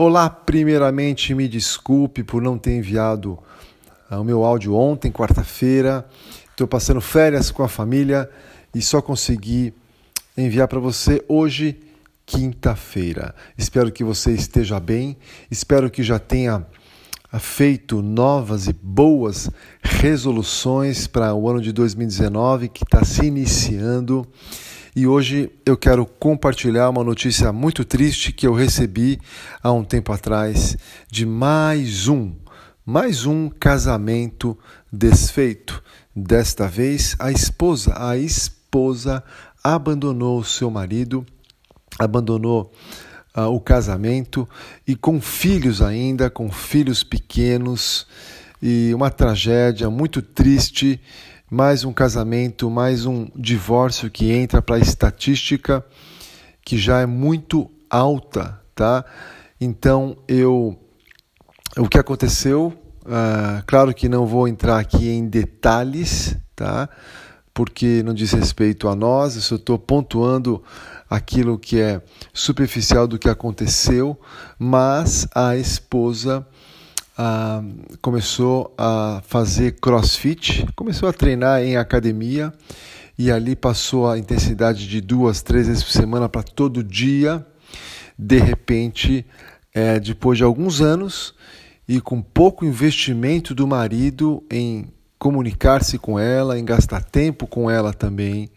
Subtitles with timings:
[0.00, 3.36] Olá, primeiramente me desculpe por não ter enviado
[4.08, 6.06] ah, o meu áudio ontem, quarta-feira.
[6.48, 8.30] Estou passando férias com a família
[8.72, 9.74] e só consegui
[10.36, 11.80] enviar para você hoje,
[12.24, 13.34] quinta-feira.
[13.58, 15.16] Espero que você esteja bem,
[15.50, 16.64] espero que já tenha
[17.40, 19.50] feito novas e boas
[19.82, 24.24] resoluções para o ano de 2019 que está se iniciando.
[24.98, 29.20] E hoje eu quero compartilhar uma notícia muito triste que eu recebi
[29.62, 30.76] há um tempo atrás
[31.08, 32.34] de mais um,
[32.84, 34.58] mais um casamento
[34.92, 35.80] desfeito.
[36.16, 39.22] Desta vez a esposa, a esposa
[39.62, 41.24] abandonou seu marido,
[41.96, 42.72] abandonou
[43.36, 44.48] uh, o casamento
[44.84, 48.04] e com filhos ainda, com filhos pequenos
[48.60, 51.00] e uma tragédia muito triste
[51.50, 55.84] mais um casamento, mais um divórcio que entra para a estatística
[56.62, 59.02] que já é muito alta, tá?
[59.58, 60.78] Então eu
[61.76, 62.72] o que aconteceu,
[63.04, 66.88] uh, claro que não vou entrar aqui em detalhes, tá?
[67.54, 70.62] Porque não diz respeito a nós, eu só estou pontuando
[71.08, 74.20] aquilo que é superficial do que aconteceu,
[74.58, 76.46] mas a esposa
[78.00, 82.52] começou a fazer crossfit, começou a treinar em academia
[83.18, 87.44] e ali passou a intensidade de duas, três vezes por semana para todo dia.
[88.16, 89.26] De repente,
[89.74, 91.34] é, depois de alguns anos
[91.88, 94.86] e com pouco investimento do marido em
[95.18, 98.48] comunicar-se com ela, em gastar tempo com ela também.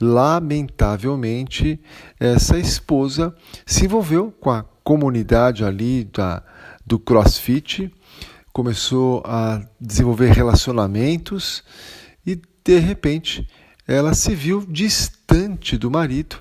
[0.00, 1.78] Lamentavelmente,
[2.18, 3.34] essa esposa
[3.66, 6.42] se envolveu com a comunidade ali da,
[6.86, 7.92] do CrossFit
[8.56, 11.62] começou a desenvolver relacionamentos
[12.26, 13.46] e de repente
[13.86, 16.38] ela se viu distante do marido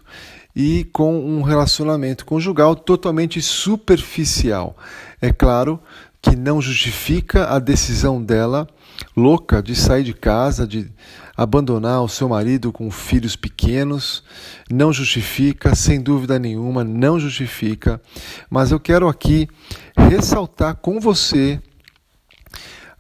[0.56, 4.78] e com um relacionamento conjugal totalmente superficial.
[5.22, 5.78] É claro
[6.22, 8.66] que não justifica a decisão dela
[9.14, 10.90] louca de sair de casa, de
[11.36, 14.24] abandonar o seu marido com filhos pequenos,
[14.72, 18.02] não justifica, sem dúvida nenhuma, não justifica,
[18.50, 19.50] mas eu quero aqui
[19.98, 21.62] ressaltar com você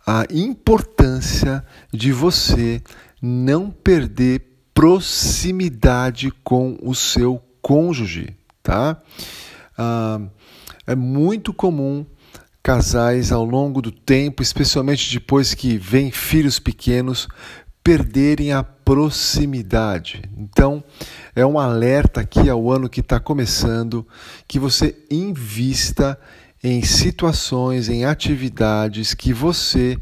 [0.05, 2.81] a importância de você
[3.21, 9.01] não perder proximidade com o seu cônjuge, tá?
[9.77, 10.21] Ah,
[10.85, 12.05] é muito comum
[12.61, 17.27] casais ao longo do tempo, especialmente depois que vêm filhos pequenos,
[17.83, 20.23] perderem a proximidade.
[20.35, 20.83] Então,
[21.35, 24.07] é um alerta aqui ao ano que está começando
[24.47, 26.19] que você invista
[26.65, 29.99] em situações, em atividades que você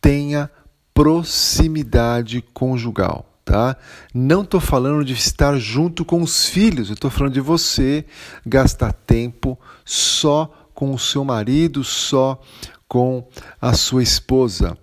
[0.00, 0.50] tenha
[0.92, 3.24] proximidade conjugal.
[3.44, 3.76] Tá?
[4.12, 8.04] Não estou falando de estar junto com os filhos, eu estou falando de você
[8.44, 12.40] gastar tempo só com o seu marido, só
[12.88, 13.24] com
[13.60, 14.76] a sua esposa.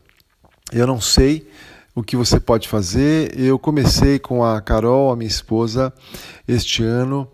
[0.72, 1.46] Eu não sei
[1.94, 3.38] o que você pode fazer.
[3.38, 5.92] Eu comecei com a Carol, a minha esposa,
[6.48, 7.28] este ano,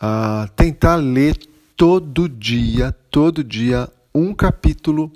[0.00, 1.36] a tentar ler
[1.78, 5.10] todo dia, todo dia, um capítulo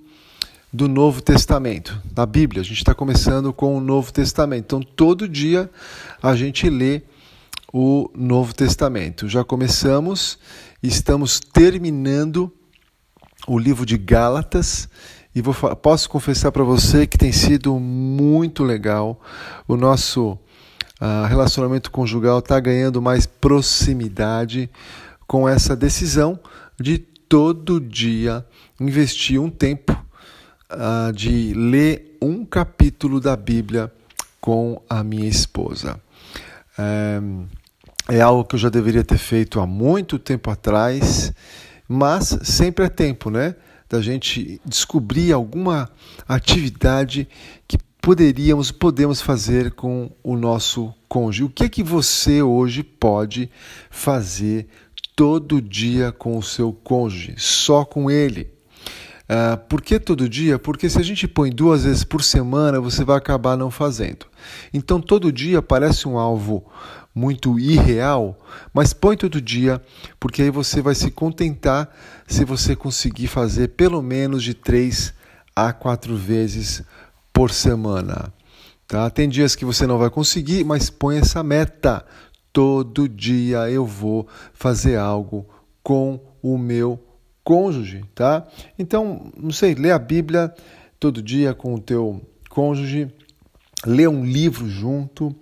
[0.73, 2.63] do Novo Testamento, da Bíblia.
[2.63, 4.65] A gente está começando com o Novo Testamento.
[4.65, 5.71] Então, todo dia
[6.23, 7.03] a gente lê
[7.73, 9.29] o Novo Testamento.
[9.29, 10.39] Já começamos,
[10.83, 12.53] estamos terminando
[13.47, 14.89] o livro de Gálatas
[15.35, 19.21] e vou, posso confessar para você que tem sido muito legal.
[19.69, 24.71] O nosso uh, relacionamento conjugal está ganhando mais proximidade
[25.27, 26.39] com essa decisão
[26.81, 28.44] de todo dia
[28.78, 29.98] investir um tempo
[30.70, 33.91] uh, de ler um capítulo da Bíblia
[34.38, 35.98] com a minha esposa.
[36.78, 37.22] É,
[38.16, 41.32] é algo que eu já deveria ter feito há muito tempo atrás,
[41.88, 43.56] mas sempre é tempo, né?
[43.88, 45.88] Da gente descobrir alguma
[46.28, 47.26] atividade
[47.66, 51.44] que poderíamos, podemos fazer com o nosso cônjuge.
[51.44, 53.49] O que é que você hoje pode
[53.88, 54.69] fazer
[55.15, 58.50] todo dia com o seu cônjuge, só com ele.
[59.23, 60.59] Uh, por que todo dia?
[60.59, 64.26] Porque se a gente põe duas vezes por semana, você vai acabar não fazendo.
[64.75, 66.64] Então, todo dia parece um alvo
[67.14, 68.38] muito irreal,
[68.73, 69.82] mas põe todo dia,
[70.19, 71.94] porque aí você vai se contentar
[72.26, 75.12] se você conseguir fazer pelo menos de três
[75.55, 76.82] a quatro vezes
[77.32, 78.32] por semana.
[78.88, 79.09] Tá?
[79.09, 82.05] Tem dias que você não vai conseguir, mas põe essa meta
[82.52, 85.46] todo dia eu vou fazer algo
[85.82, 87.00] com o meu
[87.43, 88.46] cônjuge, tá?
[88.78, 90.54] Então, não sei, lê a Bíblia
[91.00, 93.12] todo dia com o teu cônjuge,
[93.87, 95.34] lê um livro junto,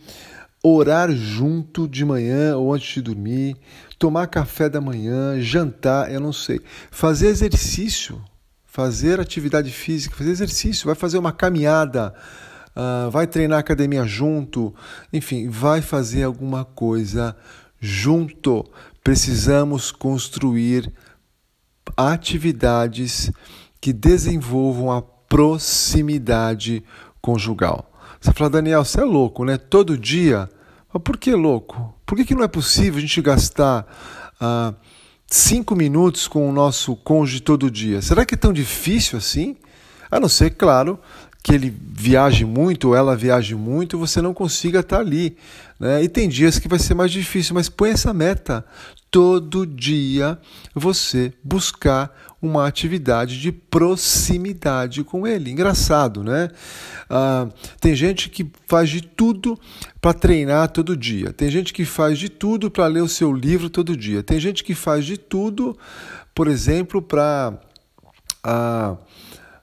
[0.62, 3.56] orar junto de manhã ou antes de dormir,
[3.98, 6.60] tomar café da manhã, jantar, eu não sei.
[6.90, 8.22] Fazer exercício,
[8.64, 12.14] fazer atividade física, fazer exercício, vai fazer uma caminhada,
[12.80, 14.74] uh, vai treinar academia junto,
[15.12, 17.36] enfim, vai fazer alguma coisa
[17.78, 18.64] junto.
[19.04, 20.92] Precisamos construir
[21.96, 23.30] atividades
[23.80, 26.82] que desenvolvam a proximidade
[27.20, 27.90] conjugal.
[28.20, 29.56] Você fala, Daniel, você é louco, né?
[29.56, 30.48] Todo dia.
[30.92, 31.94] Mas por que louco?
[32.04, 33.86] Por que, que não é possível a gente gastar
[34.38, 34.74] ah,
[35.26, 38.02] cinco minutos com o nosso cônjuge todo dia?
[38.02, 39.56] Será que é tão difícil assim?
[40.10, 40.98] A não ser, claro,
[41.42, 45.36] que ele viaje muito ou ela viaje muito, você não consiga estar ali.
[45.78, 46.02] Né?
[46.02, 48.64] E tem dias que vai ser mais difícil, mas põe essa meta.
[49.10, 50.38] Todo dia
[50.74, 55.50] você buscar uma atividade de proximidade com ele.
[55.50, 56.48] Engraçado, né?
[57.08, 57.48] Ah,
[57.80, 59.58] tem gente que faz de tudo
[60.00, 61.32] para treinar todo dia.
[61.32, 64.22] Tem gente que faz de tudo para ler o seu livro todo dia.
[64.22, 65.76] Tem gente que faz de tudo,
[66.34, 67.58] por exemplo, para.
[68.42, 68.96] Ah,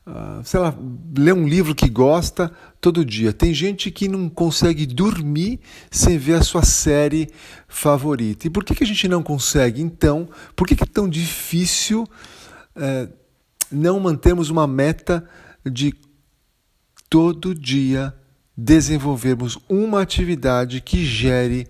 [0.09, 0.73] ah, sei lá,
[1.17, 2.49] ler um livro que gosta
[2.79, 3.33] todo dia.
[3.33, 5.59] Tem gente que não consegue dormir
[5.91, 7.29] sem ver a sua série
[7.67, 8.47] favorita.
[8.47, 9.81] E por que, que a gente não consegue?
[9.81, 12.07] Então, por que, que é tão difícil
[12.73, 13.09] é,
[13.69, 15.27] não mantermos uma meta
[15.69, 15.93] de
[17.09, 18.15] todo dia
[18.55, 21.67] desenvolvermos uma atividade que gere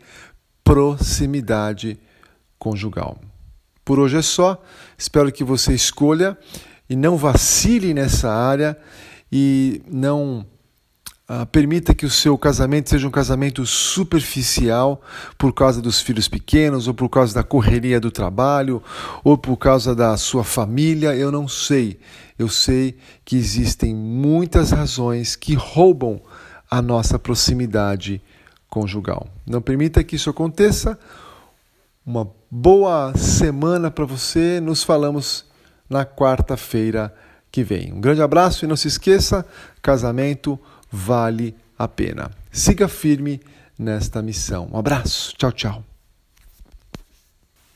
[0.63, 1.99] proximidade
[2.59, 3.19] conjugal?
[3.83, 4.61] Por hoje é só.
[4.95, 6.37] Espero que você escolha
[6.89, 8.77] e não vacile nessa área
[9.31, 10.45] e não
[11.29, 15.01] ah, permita que o seu casamento seja um casamento superficial
[15.37, 18.81] por causa dos filhos pequenos, ou por causa da correria do trabalho,
[19.25, 21.13] ou por causa da sua família.
[21.13, 21.99] Eu não sei.
[22.39, 26.21] Eu sei que existem muitas razões que roubam
[26.71, 28.21] a nossa proximidade
[28.69, 29.27] conjugal.
[29.45, 30.97] Não permita que isso aconteça.
[32.05, 34.61] Uma boa semana para você.
[34.61, 35.46] Nos falamos
[35.89, 37.13] na quarta-feira
[37.51, 37.93] que vem.
[37.93, 39.45] Um grande abraço e não se esqueça:
[39.81, 40.59] casamento
[40.91, 42.31] vale a pena.
[42.51, 43.41] Siga firme
[43.77, 44.69] nesta missão.
[44.71, 45.33] Um abraço.
[45.37, 45.96] Tchau, tchau.